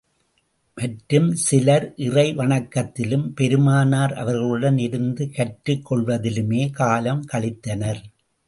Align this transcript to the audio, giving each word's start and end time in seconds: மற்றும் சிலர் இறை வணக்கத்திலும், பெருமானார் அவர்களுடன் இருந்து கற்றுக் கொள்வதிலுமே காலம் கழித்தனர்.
மற்றும் 0.77 1.27
சிலர் 1.41 1.85
இறை 1.97 2.25
வணக்கத்திலும், 2.35 3.27
பெருமானார் 3.33 4.13
அவர்களுடன் 4.13 4.77
இருந்து 4.77 5.29
கற்றுக் 5.37 5.85
கொள்வதிலுமே 5.91 6.63
காலம் 6.71 7.23
கழித்தனர். 7.31 8.03